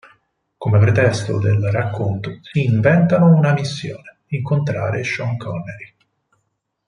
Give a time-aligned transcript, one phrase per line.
[0.57, 5.93] Come pretesto del racconto si inventano una missione: incontrare Sean Connery.